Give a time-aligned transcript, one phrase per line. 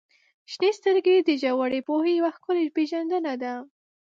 [0.51, 3.53] •شنې سترګې د ژورې پوهې یوه ښکلې پیژندنه ده.